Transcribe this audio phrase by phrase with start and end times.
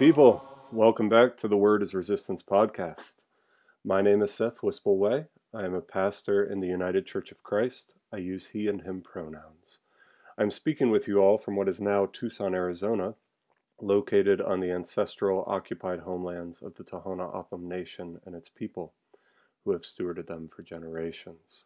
[0.00, 0.42] People,
[0.72, 3.16] welcome back to the Word is Resistance podcast.
[3.84, 5.26] My name is Seth Wispelwey.
[5.52, 7.92] I am a pastor in the United Church of Christ.
[8.10, 9.76] I use he and him pronouns.
[10.38, 13.14] I'm speaking with you all from what is now Tucson, Arizona,
[13.78, 18.94] located on the ancestral occupied homelands of the Tohono O'odham Nation and its people,
[19.66, 21.64] who have stewarded them for generations.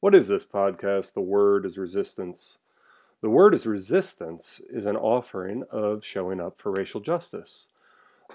[0.00, 1.12] What is this podcast?
[1.12, 2.58] The Word is Resistance.
[3.22, 7.68] The word is resistance is an offering of showing up for racial justice.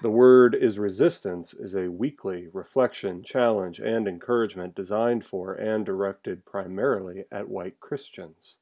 [0.02, 6.44] The word is resistance is a weekly reflection, challenge, and encouragement designed for and directed
[6.44, 8.56] primarily at white Christians.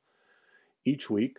[0.84, 1.38] Each week,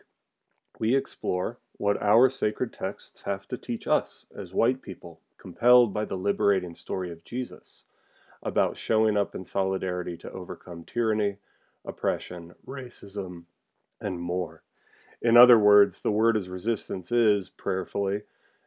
[0.79, 6.05] we explore what our sacred texts have to teach us as white people, compelled by
[6.05, 7.83] the liberating story of Jesus,
[8.41, 11.37] about showing up in solidarity to overcome tyranny,
[11.85, 13.43] oppression, racism,
[13.99, 14.63] and more.
[15.21, 18.21] In other words, the word is resistance is, prayerfully,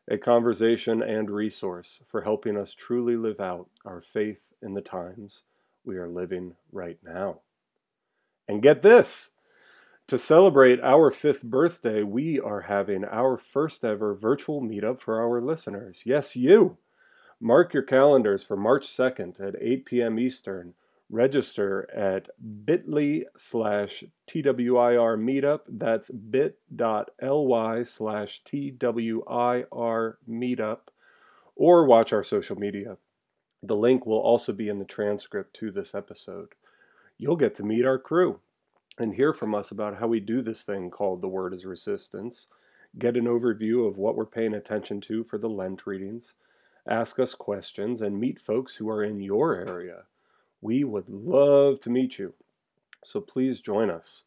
[0.09, 5.43] a conversation and resource for helping us truly live out our faith in the times
[5.85, 7.41] we are living right now.
[8.47, 9.31] And get this!
[10.09, 15.41] To celebrate our fifth birthday, we are having our first ever virtual meetup for our
[15.41, 16.03] listeners.
[16.05, 16.77] Yes, you!
[17.41, 20.19] Mark your calendars for March 2nd at 8 p.m.
[20.19, 20.75] Eastern
[21.15, 22.29] register at
[22.67, 25.61] bit.ly slash TWIR meetup.
[25.69, 30.79] That's bit.ly slash TWIR meetup.
[31.55, 32.97] Or watch our social media.
[33.63, 36.49] The link will also be in the transcript to this episode.
[37.17, 38.41] You'll get to meet our crew
[38.99, 42.49] and hear from us about how we do this thing called The Word is Resistance,
[42.99, 46.35] get an overview of what we're paying attention to for the Lent readings,
[46.89, 50.03] ask us questions, and meet folks who are in your area
[50.65, 52.33] we would love to meet you,
[53.05, 54.23] so please join us.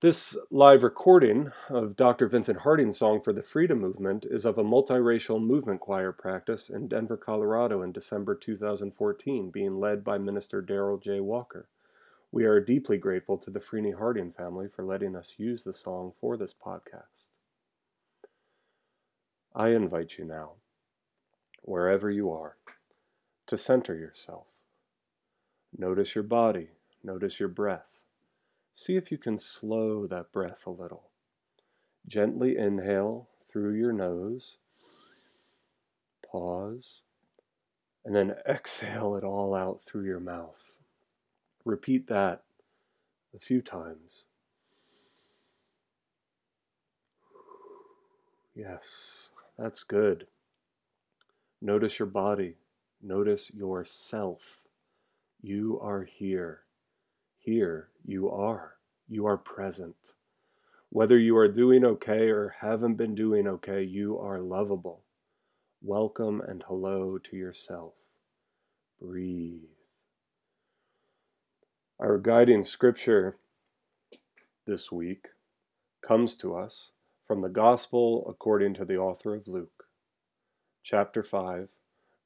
[0.00, 2.26] This live recording of Dr.
[2.26, 6.88] Vincent Harding's song for the Freedom Movement is of a multiracial movement choir practice in
[6.88, 11.20] Denver, Colorado in December 2014, being led by Minister Daryl J.
[11.20, 11.68] Walker.
[12.32, 16.12] We are deeply grateful to the Freeney Harding family for letting us use the song
[16.20, 17.30] for this podcast.
[19.54, 20.54] I invite you now,
[21.62, 22.56] wherever you are,
[23.46, 24.46] to center yourself
[25.78, 26.70] Notice your body,
[27.04, 28.00] notice your breath.
[28.74, 31.10] See if you can slow that breath a little.
[32.06, 34.56] Gently inhale through your nose,
[36.30, 37.02] pause,
[38.04, 40.78] and then exhale it all out through your mouth.
[41.64, 42.44] Repeat that
[43.34, 44.24] a few times.
[48.54, 49.28] Yes,
[49.58, 50.26] that's good.
[51.60, 52.56] Notice your body,
[53.02, 54.62] notice yourself.
[55.48, 56.62] You are here.
[57.38, 58.72] Here you are.
[59.06, 60.10] You are present.
[60.88, 65.04] Whether you are doing okay or haven't been doing okay, you are lovable.
[65.80, 67.92] Welcome and hello to yourself.
[69.00, 69.60] Breathe.
[72.00, 73.36] Our guiding scripture
[74.66, 75.28] this week
[76.04, 76.90] comes to us
[77.24, 79.84] from the Gospel according to the author of Luke,
[80.82, 81.68] chapter 5,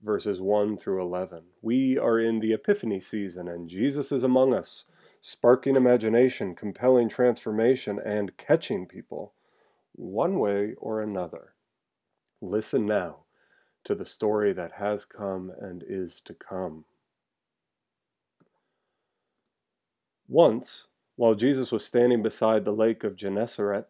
[0.02, 1.42] verses 1 through 11.
[1.62, 4.86] We are in the Epiphany season, and Jesus is among us,
[5.20, 9.34] sparking imagination, compelling transformation, and catching people
[9.92, 11.54] one way or another.
[12.40, 13.24] Listen now
[13.84, 16.84] to the story that has come and is to come.
[20.26, 23.86] Once, while Jesus was standing beside the lake of Gennesaret,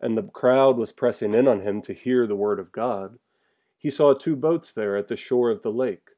[0.00, 3.18] and the crowd was pressing in on him to hear the word of God,
[3.84, 6.12] he saw two boats there at the shore of the lake.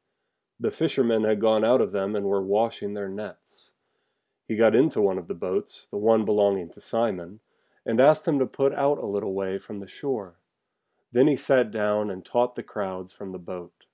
[0.61, 3.73] The fishermen had gone out of them and were washing their nets.
[4.47, 7.41] He got into one of the boats, the one belonging to Simon,
[7.85, 10.39] and asked him to put out a little way from the shore.
[11.11, 13.87] Then he sat down and taught the crowds from the boat.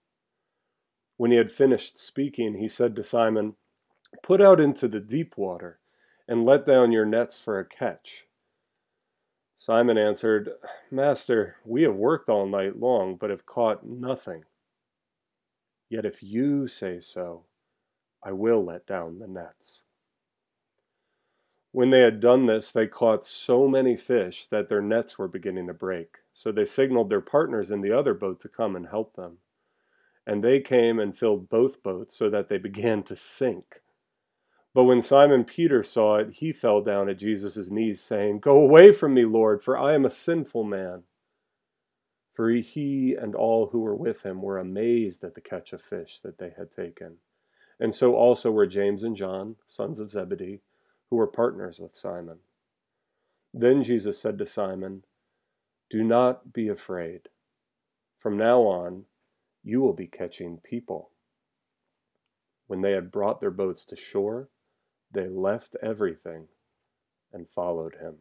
[1.17, 3.55] When he had finished speaking, he said to Simon,
[4.23, 5.81] Put out into the deep water,
[6.29, 8.26] and let down your nets for a catch.
[9.64, 10.50] Simon answered,
[10.91, 14.43] Master, we have worked all night long, but have caught nothing.
[15.88, 17.44] Yet if you say so,
[18.25, 19.85] I will let down the nets.
[21.70, 25.69] When they had done this, they caught so many fish that their nets were beginning
[25.69, 26.17] to break.
[26.35, 29.38] So they signaled their partners in the other boat to come and help them.
[30.26, 33.81] And they came and filled both boats so that they began to sink.
[34.74, 38.92] But when Simon Peter saw it, he fell down at Jesus' knees, saying, Go away
[38.92, 41.02] from me, Lord, for I am a sinful man.
[42.32, 46.20] For he and all who were with him were amazed at the catch of fish
[46.22, 47.19] that they had taken.
[47.78, 50.62] And so also were James and John, sons of Zebedee,
[51.10, 52.38] who were partners with Simon.
[53.52, 55.04] Then Jesus said to Simon,
[55.90, 57.28] Do not be afraid.
[58.19, 59.04] From now on,
[59.62, 61.10] you will be catching people.
[62.66, 64.48] When they had brought their boats to shore,
[65.12, 66.47] they left everything
[67.32, 68.17] and followed him.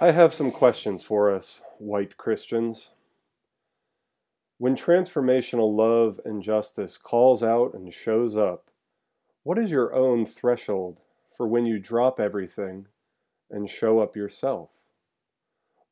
[0.00, 2.90] I have some questions for us, white Christians.
[4.60, 8.72] When transformational love and justice calls out and shows up,
[9.44, 10.98] what is your own threshold
[11.36, 12.86] for when you drop everything
[13.48, 14.70] and show up yourself?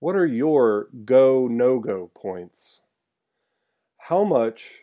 [0.00, 2.80] What are your go no go points?
[3.98, 4.80] How much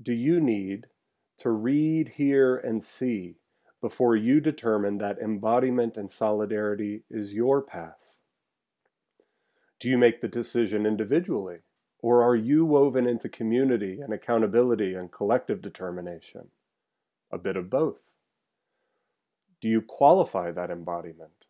[0.00, 0.86] do you need
[1.38, 3.36] to read, hear, and see
[3.80, 8.14] before you determine that embodiment and solidarity is your path?
[9.78, 11.60] Do you make the decision individually?
[12.02, 16.48] Or are you woven into community and accountability and collective determination?
[17.30, 18.00] A bit of both.
[19.60, 21.46] Do you qualify that embodiment?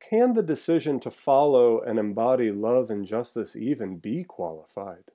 [0.00, 5.10] Can the decision to follow and embody love and justice even be qualified?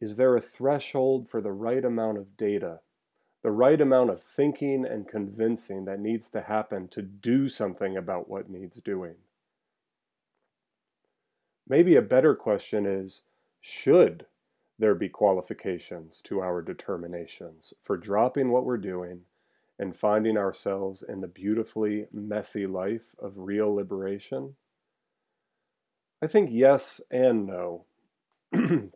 [0.00, 2.80] Is there a threshold for the right amount of data
[3.42, 8.28] the right amount of thinking and convincing that needs to happen to do something about
[8.28, 9.16] what needs doing.
[11.72, 13.22] Maybe a better question is
[13.62, 14.26] should
[14.78, 19.22] there be qualifications to our determinations for dropping what we're doing
[19.78, 24.56] and finding ourselves in the beautifully messy life of real liberation?
[26.20, 27.86] I think yes and no.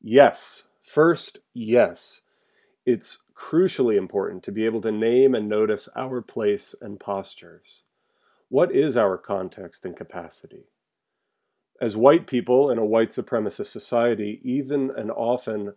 [0.00, 0.68] yes.
[0.80, 2.20] First, yes
[2.84, 7.82] it's crucially important to be able to name and notice our place and postures.
[8.50, 10.66] What is our context and capacity?
[11.80, 15.74] As white people in a white supremacist society, even and often,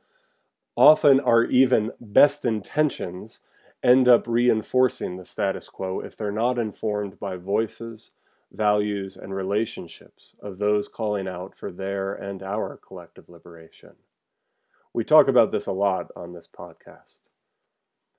[0.76, 3.42] often our even best intentions
[3.84, 8.12] end up reinforcing the status quo if they're not informed by voices,
[8.52, 13.94] values, and relationships of those calling out for their and our collective liberation.
[14.94, 17.20] We talk about this a lot on this podcast.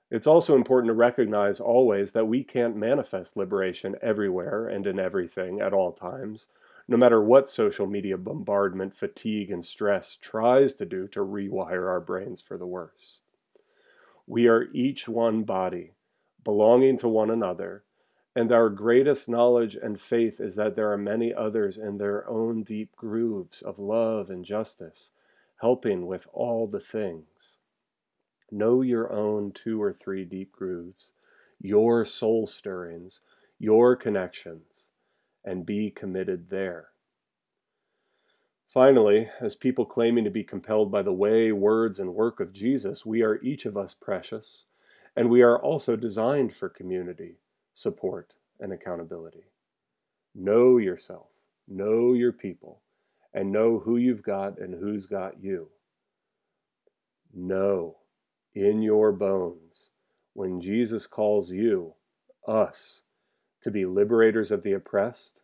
[0.09, 5.61] It's also important to recognize always that we can't manifest liberation everywhere and in everything
[5.61, 6.47] at all times,
[6.91, 12.01] no matter what social media bombardment, fatigue, and stress tries to do to rewire our
[12.01, 13.21] brains for the worst.
[14.27, 15.93] We are each one body,
[16.43, 17.85] belonging to one another,
[18.35, 22.63] and our greatest knowledge and faith is that there are many others in their own
[22.63, 25.11] deep grooves of love and justice
[25.61, 27.55] helping with all the things.
[28.51, 31.13] Know your own two or three deep grooves,
[31.57, 33.21] your soul stirrings,
[33.59, 34.87] your connections,
[35.45, 36.90] and be committed there.
[38.71, 43.05] Finally, as people claiming to be compelled by the way, words, and work of Jesus,
[43.05, 44.63] we are each of us precious,
[45.13, 47.35] and we are also designed for community,
[47.73, 49.43] support, and accountability.
[50.33, 51.27] Know yourself,
[51.67, 52.79] know your people,
[53.33, 55.67] and know who you've got and who's got you.
[57.33, 57.97] Know
[58.55, 59.89] in your bones
[60.31, 61.95] when Jesus calls you,
[62.47, 63.01] us,
[63.63, 65.40] to be liberators of the oppressed,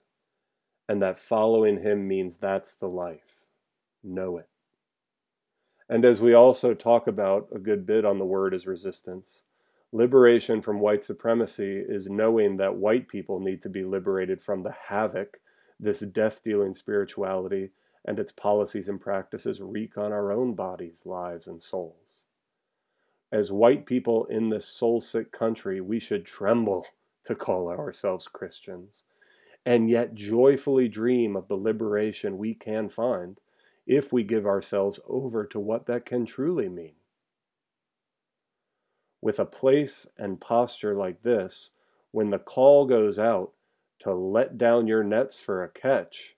[0.87, 3.45] and that following him means that's the life.
[4.03, 4.47] Know it.
[5.89, 9.43] And as we also talk about a good bit on the word is resistance,
[9.91, 14.75] liberation from white supremacy is knowing that white people need to be liberated from the
[14.89, 15.39] havoc
[15.79, 17.69] this death dealing spirituality
[18.03, 22.23] and its policies and practices wreak on our own bodies, lives, and souls.
[23.31, 26.85] As white people in this soul sick country, we should tremble
[27.25, 29.03] to call ourselves Christians,
[29.67, 33.37] and yet joyfully dream of the liberation we can find
[33.85, 36.93] if we give ourselves over to what that can truly mean.
[39.21, 41.71] With a place and posture like this,
[42.11, 43.51] when the call goes out,
[43.99, 46.37] to let down your nets for a catch,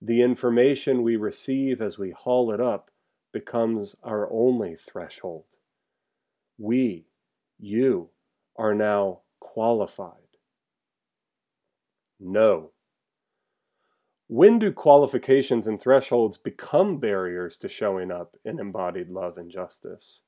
[0.00, 2.88] the information we receive as we haul it up
[3.32, 5.46] becomes our only threshold.
[6.56, 7.06] We,
[7.58, 8.10] you,
[8.56, 10.23] are now qualified.
[12.18, 12.70] No.
[14.26, 20.20] When do qualifications and thresholds become barriers to showing up in embodied love and justice?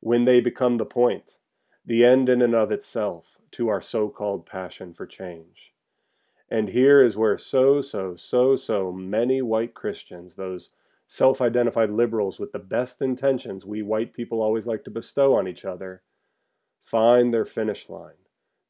[0.00, 1.36] When they become the point,
[1.84, 5.72] the end in and of itself to our so called passion for change.
[6.50, 10.70] And here is where so, so, so, so many white Christians, those
[11.06, 15.48] self identified liberals with the best intentions we white people always like to bestow on
[15.48, 16.02] each other
[16.82, 18.14] find their finish line,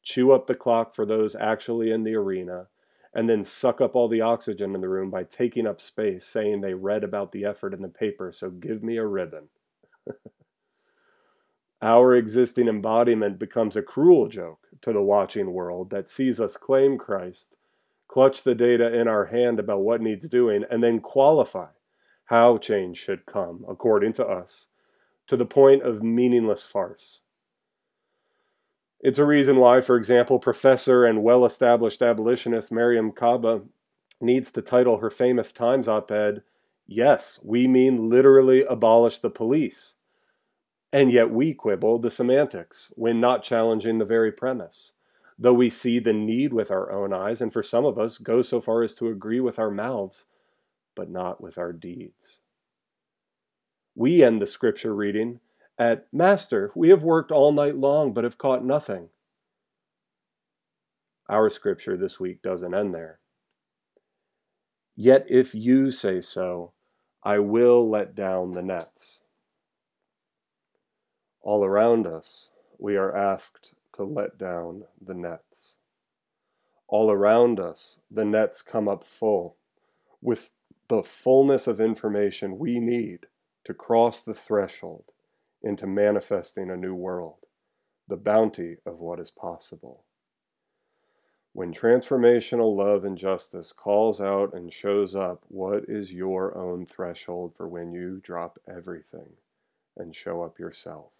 [0.09, 2.67] chew up the clock for those actually in the arena,
[3.13, 6.61] and then suck up all the oxygen in the room by taking up space, saying
[6.61, 9.49] they read about the effort in the paper, so give me a ribbon.
[11.81, 16.97] Our existing embodiment becomes a cruel joke to the watching world that sees us claim
[16.97, 17.55] Christ,
[18.07, 21.67] clutch the data in our hand about what needs doing, and then qualify
[22.25, 24.65] how change should come, according to us,
[25.27, 27.21] to the point of meaningless farce.
[29.01, 33.61] It's a reason why, for example, professor and well established abolitionist Mariame Kaba
[34.19, 36.43] needs to title her famous Times op ed,
[36.85, 39.93] Yes, we mean literally abolish the police.
[40.91, 44.91] And yet we quibble the semantics when not challenging the very premise.
[45.37, 48.41] Though we see the need with our own eyes, and for some of us go
[48.41, 50.25] so far as to agree with our mouths,
[50.95, 52.39] but not with our deeds.
[53.95, 55.39] We end the scripture reading
[55.79, 59.09] at Master, we have worked all night long, but have caught nothing.
[61.29, 63.19] Our scripture this week doesn't end there.
[64.95, 66.73] Yet if you say so,
[67.23, 69.21] I will let down the nets.
[71.41, 75.75] All around us, we are asked to let down the nets.
[76.89, 79.55] All around us, the nets come up full
[80.21, 80.51] with
[80.89, 83.27] the fullness of information we need
[83.63, 85.05] to cross the threshold
[85.61, 87.45] into manifesting a new world,
[88.07, 90.05] the bounty of what is possible.
[91.53, 97.55] When transformational love and justice calls out and shows up, what is your own threshold
[97.55, 99.33] for when you drop everything
[99.97, 101.11] and show up yourself?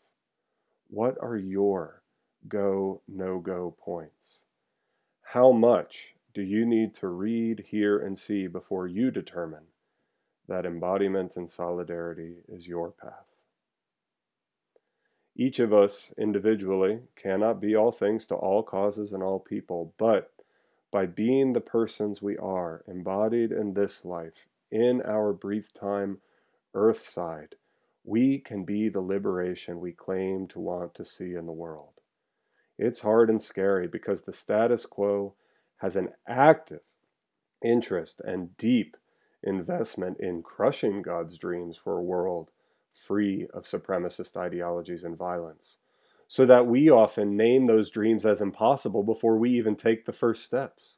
[0.88, 2.04] What are your
[2.48, 4.42] go, no go points?
[5.22, 9.66] How much do you need to read, hear, and see before you determine
[10.48, 13.29] that embodiment and solidarity is your path?
[15.40, 20.34] Each of us individually cannot be all things to all causes and all people, but
[20.92, 26.18] by being the persons we are, embodied in this life, in our brief time
[26.74, 27.56] earthside,
[28.04, 32.02] we can be the liberation we claim to want to see in the world.
[32.78, 35.36] It's hard and scary because the status quo
[35.78, 36.82] has an active
[37.64, 38.98] interest and deep
[39.42, 42.52] investment in crushing God's dreams for a world
[43.00, 45.78] free of supremacist ideologies and violence,
[46.28, 50.46] so that we often name those dreams as impossible before we even take the first
[50.46, 50.96] steps.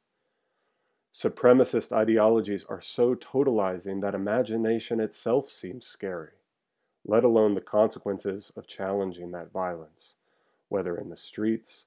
[1.13, 6.31] Supremacist ideologies are so totalizing that imagination itself seems scary,
[7.05, 10.15] let alone the consequences of challenging that violence,
[10.69, 11.85] whether in the streets,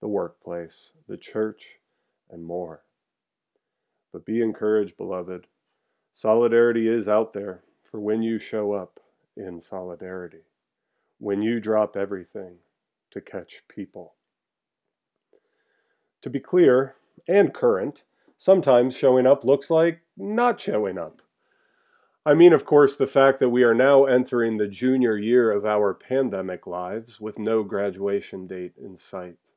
[0.00, 1.78] the workplace, the church,
[2.30, 2.82] and more.
[4.12, 5.46] But be encouraged, beloved.
[6.12, 9.00] Solidarity is out there for when you show up
[9.36, 10.44] in solidarity
[11.18, 12.56] when you drop everything
[13.10, 14.14] to catch people.
[16.22, 16.96] To be clear
[17.28, 18.02] and current,
[18.36, 21.22] sometimes showing up looks like not showing up.
[22.26, 25.66] I mean, of course, the fact that we are now entering the junior year of
[25.66, 29.52] our pandemic lives with no graduation date in sight.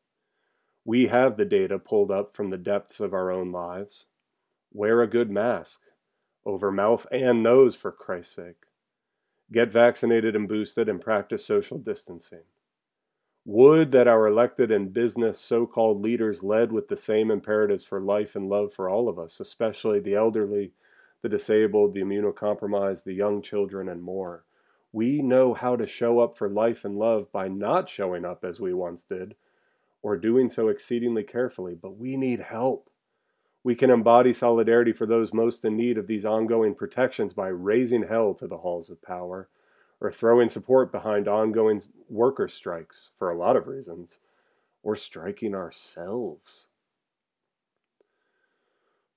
[0.83, 4.05] We have the data pulled up from the depths of our own lives.
[4.73, 5.81] Wear a good mask
[6.45, 8.66] over mouth and nose, for Christ's sake
[9.51, 12.43] get vaccinated and boosted, and practice social distancing.
[13.45, 18.01] Would that our elected and business so called leaders led with the same imperatives for
[18.01, 20.73] life and love for all of us, especially the elderly,
[21.21, 24.43] the disabled, the immunocompromised, the young children, and more.
[24.91, 28.59] We know how to show up for life and love by not showing up as
[28.59, 29.35] we once did,
[30.01, 32.89] or doing so exceedingly carefully, but we need help.
[33.67, 38.03] We can embody solidarity for those most in need of these ongoing protections by raising
[38.03, 39.49] hell to the halls of power,
[39.99, 44.19] or throwing support behind ongoing worker strikes for a lot of reasons,
[44.83, 46.67] or striking ourselves.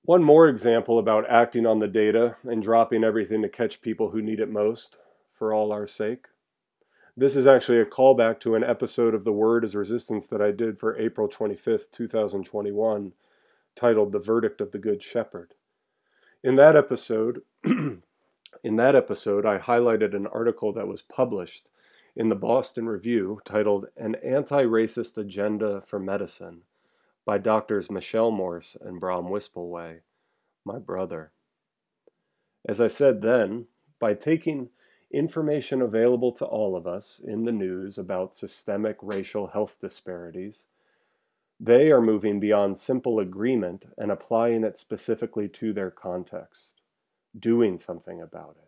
[0.03, 4.21] One more example about acting on the data and dropping everything to catch people who
[4.21, 4.97] need it most
[5.31, 6.25] for all our sake.
[7.15, 10.51] This is actually a callback to an episode of The Word is Resistance that I
[10.51, 13.13] did for April 25th, 2021
[13.75, 15.53] titled The Verdict of the Good Shepherd.
[16.43, 18.01] In that episode, in
[18.63, 21.67] that episode, I highlighted an article that was published
[22.15, 26.61] in the Boston Review titled An Anti-Racist Agenda for Medicine
[27.25, 29.99] by Doctors Michelle Morse and Bram Wispelwey,
[30.65, 31.31] my brother.
[32.67, 33.67] As I said then,
[33.99, 34.69] by taking
[35.13, 40.65] information available to all of us in the news about systemic racial health disparities
[41.63, 46.81] they are moving beyond simple agreement and applying it specifically to their context,
[47.37, 48.67] doing something about it.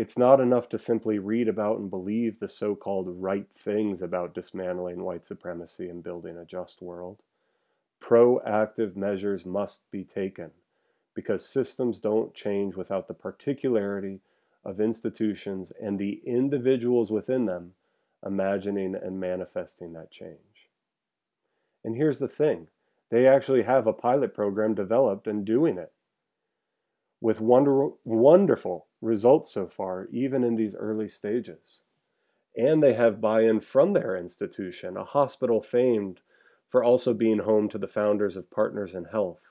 [0.00, 4.32] It's not enough to simply read about and believe the so called right things about
[4.32, 7.18] dismantling white supremacy and building a just world.
[8.00, 10.52] Proactive measures must be taken
[11.14, 14.20] because systems don't change without the particularity
[14.64, 17.72] of institutions and the individuals within them
[18.24, 20.53] imagining and manifesting that change.
[21.84, 22.68] And here's the thing
[23.10, 25.92] they actually have a pilot program developed and doing it
[27.20, 31.80] with wonder, wonderful results so far, even in these early stages.
[32.56, 36.20] And they have buy in from their institution, a hospital famed
[36.68, 39.50] for also being home to the founders of Partners in Health,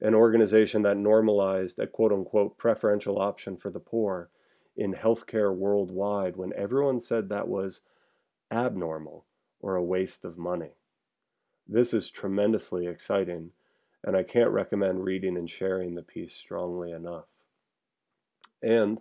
[0.00, 4.30] an organization that normalized a quote unquote preferential option for the poor
[4.76, 7.82] in healthcare worldwide when everyone said that was
[8.50, 9.24] abnormal
[9.60, 10.72] or a waste of money.
[11.66, 13.50] This is tremendously exciting,
[14.02, 17.24] and I can't recommend reading and sharing the piece strongly enough.
[18.62, 19.00] And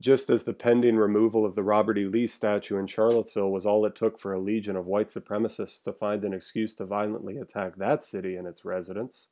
[0.00, 2.06] just as the pending removal of the Robert E.
[2.06, 5.92] Lee statue in Charlottesville was all it took for a legion of white supremacists to
[5.92, 9.28] find an excuse to violently attack that city and its residents,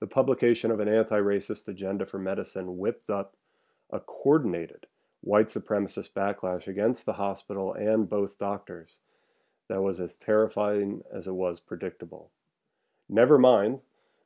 [0.00, 3.36] the publication of an anti racist agenda for medicine whipped up
[3.90, 4.86] a coordinated
[5.20, 8.98] white supremacist backlash against the hospital and both doctors
[9.68, 12.30] that was as terrifying as it was predictable.
[13.08, 13.80] Never mind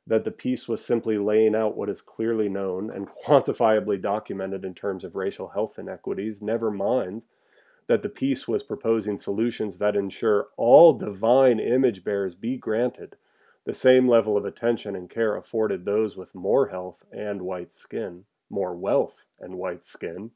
[0.05, 4.73] that the piece was simply laying out what is clearly known and quantifiably documented in
[4.73, 6.41] terms of racial health inequities.
[6.41, 7.23] Never mind
[7.87, 13.15] that the piece was proposing solutions that ensure all divine image bearers be granted
[13.67, 18.23] the same level of attention and care afforded those with more health and white skin,
[18.49, 20.31] more wealth and white skin.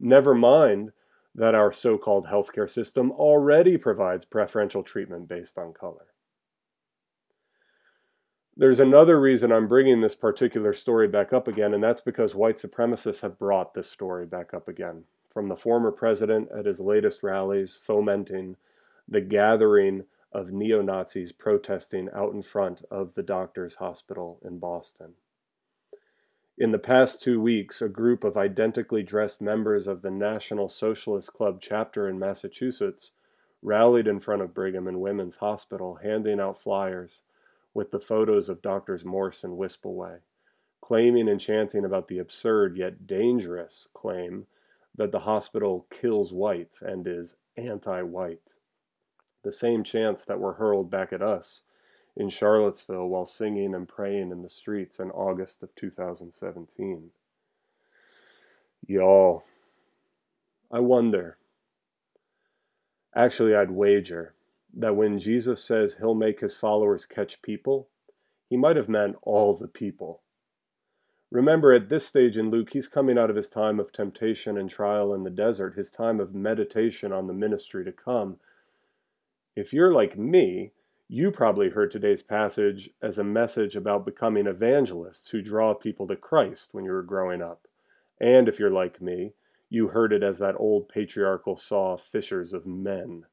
[0.00, 0.92] Never mind
[1.36, 6.06] that our so called healthcare system already provides preferential treatment based on color.
[8.56, 12.56] There's another reason I'm bringing this particular story back up again, and that's because white
[12.56, 15.04] supremacists have brought this story back up again.
[15.30, 18.56] From the former president at his latest rallies fomenting
[19.06, 25.12] the gathering of neo Nazis protesting out in front of the doctor's hospital in Boston.
[26.58, 31.34] In the past two weeks, a group of identically dressed members of the National Socialist
[31.34, 33.10] Club chapter in Massachusetts
[33.60, 37.20] rallied in front of Brigham and Women's Hospital, handing out flyers
[37.74, 40.20] with the photos of Doctors Morse and Wispelwey,
[40.80, 44.46] claiming and chanting about the absurd yet dangerous claim
[44.94, 48.40] that the hospital kills whites and is anti white.
[49.42, 51.60] The same chants that were hurled back at us
[52.16, 57.10] in Charlottesville while singing and praying in the streets in August of 2017.
[58.86, 59.44] Y'all,
[60.72, 61.36] I wonder.
[63.14, 64.34] Actually, I'd wager
[64.74, 67.88] that when Jesus says he'll make his followers catch people,
[68.48, 70.22] he might have meant all the people.
[71.30, 74.70] Remember, at this stage in Luke, he's coming out of his time of temptation and
[74.70, 78.36] trial in the desert, his time of meditation on the ministry to come.
[79.56, 80.72] If you're like me,
[81.08, 86.16] you probably heard today's passage as a message about becoming evangelists who draw people to
[86.16, 87.68] Christ when you were growing up.
[88.20, 89.34] And if you're like me,
[89.70, 93.24] you heard it as that old patriarchal saw fishers of men.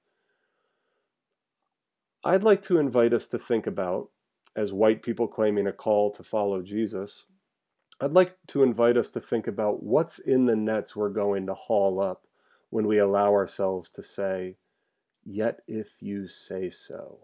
[2.24, 4.10] I'd like to invite us to think about,
[4.56, 7.26] as white people claiming a call to follow Jesus,
[8.00, 11.54] I'd like to invite us to think about what's in the nets we're going to
[11.56, 12.28] haul up
[12.70, 14.58] when we allow ourselves to say,
[15.26, 17.20] Yet if you say so.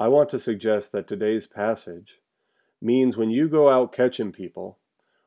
[0.00, 2.20] I want to suggest that today's passage
[2.80, 4.78] means when you go out catching people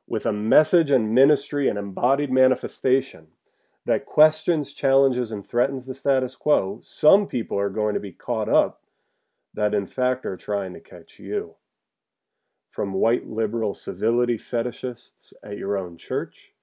[0.08, 3.28] with a message and ministry and embodied manifestation
[3.86, 8.50] that questions, challenges, and threatens the status quo, some people are going to be caught
[8.50, 8.82] up
[9.54, 11.54] that in fact are trying to catch you.
[12.72, 16.54] From white liberal civility fetishists at your own church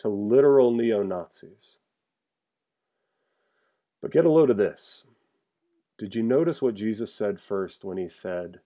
[0.00, 1.76] to literal neo Nazis.
[4.00, 5.04] But get a load of this.
[6.02, 8.58] Did you notice what Jesus said first when he said,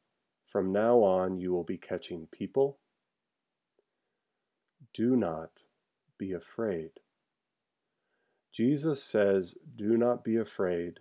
[0.47, 2.79] From now on you will be catching people?
[4.95, 5.51] Do not
[6.17, 6.93] be afraid.
[8.55, 11.01] Jesus says, Do not be afraid,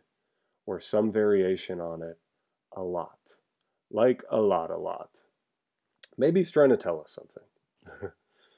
[0.66, 2.20] or some variation on it,
[2.76, 3.20] a lot.
[3.90, 5.12] Like a lot, a lot.
[6.18, 8.12] Maybe he's trying to tell us something.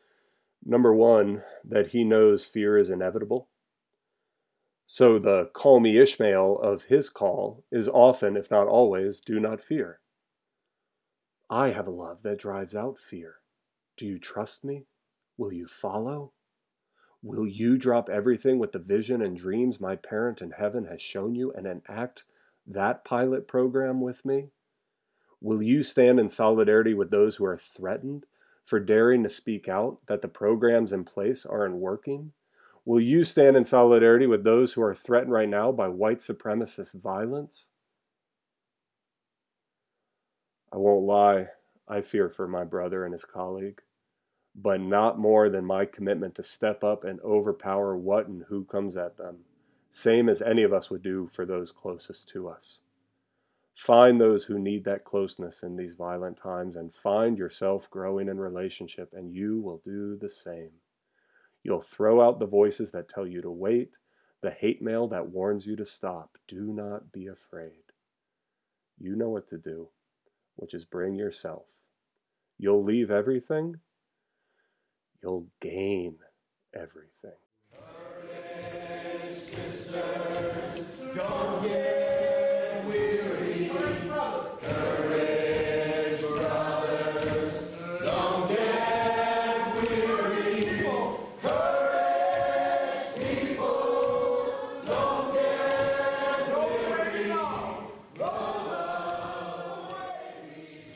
[0.66, 3.50] Number one, that he knows fear is inevitable.
[4.90, 9.60] So the call me Ishmael of his call is often, if not always, do not
[9.60, 10.00] fear.
[11.50, 13.36] I have a love that drives out fear.
[13.98, 14.86] Do you trust me?
[15.38, 16.32] Will you follow?
[17.22, 21.36] Will you drop everything with the vision and dreams my parent in heaven has shown
[21.36, 22.24] you and enact
[22.66, 24.52] that pilot program with me?
[25.42, 28.26] Will you stand in solidarity with those who are threatened,
[28.64, 32.32] for daring to speak out that the programs in place aren't working?
[32.88, 36.94] Will you stand in solidarity with those who are threatened right now by white supremacist
[36.94, 37.66] violence?
[40.72, 41.50] I won't lie,
[41.86, 43.82] I fear for my brother and his colleague,
[44.56, 48.96] but not more than my commitment to step up and overpower what and who comes
[48.96, 49.40] at them,
[49.92, 52.80] same as any of us would do for those closest to us.
[53.76, 58.40] Find those who need that closeness in these violent times and find yourself growing in
[58.40, 60.72] relationship, and you will do the same.
[61.68, 63.98] You'll throw out the voices that tell you to wait,
[64.42, 66.38] the hate mail that warns you to stop.
[66.48, 67.84] Do not be afraid.
[68.98, 69.90] You know what to do,
[70.56, 71.66] which is bring yourself.
[72.58, 73.76] You'll leave everything,
[75.22, 76.16] you'll gain
[76.74, 77.36] everything.
[79.36, 80.88] Sisters,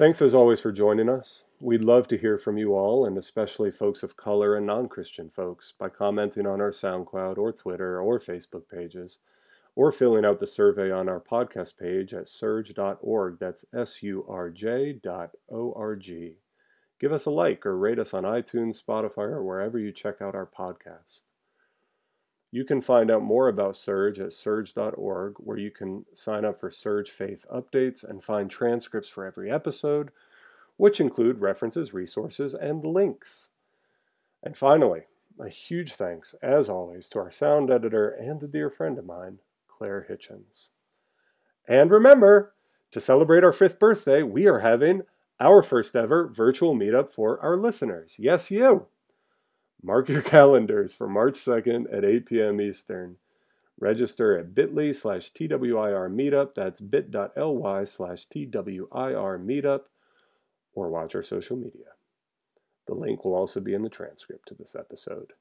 [0.01, 1.43] Thanks as always for joining us.
[1.59, 5.29] We'd love to hear from you all, and especially folks of color and non Christian
[5.29, 9.19] folks, by commenting on our SoundCloud or Twitter or Facebook pages,
[9.75, 13.37] or filling out the survey on our podcast page at surj.org.
[13.39, 16.37] That's S U R J dot O R G.
[16.99, 20.33] Give us a like or rate us on iTunes, Spotify, or wherever you check out
[20.33, 21.25] our podcast.
[22.53, 26.69] You can find out more about SURJ at surj.org, where you can sign up for
[26.69, 30.11] SURJ Faith updates and find transcripts for every episode,
[30.75, 33.49] which include references, resources, and links.
[34.43, 35.03] And finally,
[35.39, 39.39] a huge thanks, as always, to our sound editor and a dear friend of mine,
[39.69, 40.67] Claire Hitchens.
[41.67, 42.53] And remember,
[42.91, 45.03] to celebrate our fifth birthday, we are having
[45.39, 48.15] our first ever virtual meetup for our listeners.
[48.19, 48.87] Yes, you.
[49.83, 52.61] Mark your calendars for March 2nd at 8 p.m.
[52.61, 53.17] Eastern.
[53.79, 56.53] Register at bit.ly slash TWIR meetup.
[56.53, 59.81] That's bit.ly slash TWIR meetup.
[60.73, 61.95] Or watch our social media.
[62.87, 65.33] The link will also be in the transcript to this episode.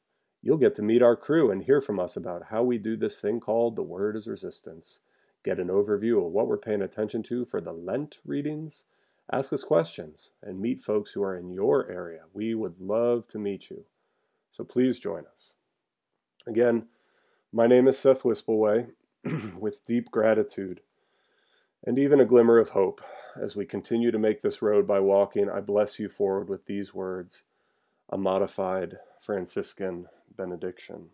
[0.43, 3.21] You'll get to meet our crew and hear from us about how we do this
[3.21, 5.01] thing called The Word is Resistance.
[5.45, 8.85] Get an overview of what we're paying attention to for the Lent readings.
[9.31, 12.23] Ask us questions and meet folks who are in your area.
[12.33, 13.85] We would love to meet you.
[14.51, 15.53] So please join us.
[16.47, 16.87] Again,
[17.53, 18.91] my name is Seth Wispelwey,
[19.59, 20.81] with deep gratitude
[21.85, 23.01] and even a glimmer of hope
[23.41, 25.49] as we continue to make this road by walking.
[25.49, 27.45] I bless you forward with these words,
[28.11, 31.07] a modified Franciscan benediction.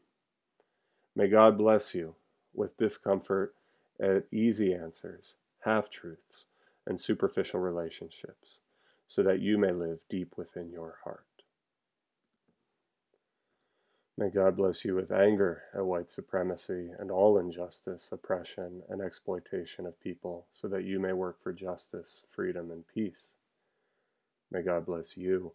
[1.15, 2.15] May God bless you
[2.55, 3.55] with discomfort
[4.01, 6.47] at easy answers, half truths,
[6.87, 8.59] and superficial relationships,
[9.07, 11.26] so that you may live deep within your heart.
[14.19, 19.85] May God bless you with anger at white supremacy and all injustice, oppression, and exploitation
[19.85, 23.33] of people, so that you may work for justice, freedom, and peace.
[24.51, 25.53] May God bless you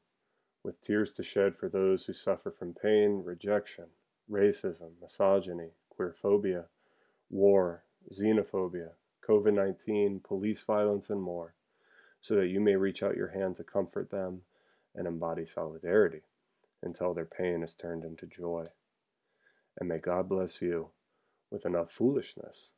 [0.62, 3.86] with tears to shed for those who suffer from pain, rejection,
[4.30, 6.66] racism, misogyny, queerphobia,
[7.32, 8.92] war, xenophobia,
[9.28, 11.56] COVID 19, police violence, and more,
[12.22, 14.44] so that you may reach out your hand to comfort them
[14.94, 16.22] and embody solidarity
[16.84, 18.66] until their pain is turned into joy.
[19.80, 20.90] And may God bless you
[21.52, 22.72] with enough foolishness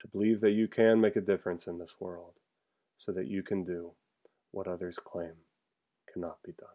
[0.00, 2.34] to believe that you can make a difference in this world
[2.98, 3.92] so that you can do
[4.52, 5.32] what others claim
[6.12, 6.68] cannot be done.